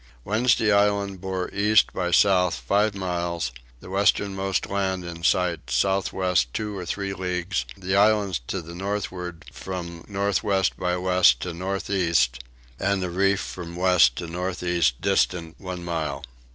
Wednesday 0.25 0.71
Island 0.73 1.21
bore 1.21 1.53
east 1.53 1.93
by 1.93 2.09
south 2.09 2.55
five 2.55 2.95
miles; 2.95 3.51
the 3.81 3.89
westernmost 3.91 4.65
land 4.67 5.05
in 5.05 5.21
sight 5.23 5.69
south 5.69 6.11
west 6.11 6.51
two 6.55 6.75
or 6.75 6.87
three 6.87 7.13
leagues; 7.13 7.65
the 7.77 7.95
islands 7.95 8.41
to 8.47 8.63
the 8.63 8.73
northward 8.73 9.45
from 9.53 10.03
north 10.07 10.41
west 10.43 10.75
by 10.75 10.97
west 10.97 11.39
to 11.41 11.53
north 11.53 11.91
east, 11.91 12.43
and 12.79 12.99
the 13.03 13.11
reef 13.11 13.41
from 13.41 13.75
west 13.75 14.15
to 14.15 14.25
north 14.25 14.63
east 14.63 14.99
distant 15.01 15.59
one 15.59 15.85
mile. 15.85 16.23